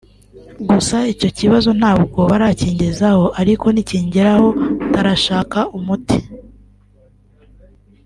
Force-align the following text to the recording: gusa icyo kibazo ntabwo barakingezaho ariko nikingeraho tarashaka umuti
gusa 0.69 0.97
icyo 1.13 1.29
kibazo 1.37 1.69
ntabwo 1.79 2.19
barakingezaho 2.31 3.25
ariko 3.41 3.65
nikingeraho 3.71 4.47
tarashaka 4.93 5.59
umuti 5.77 6.17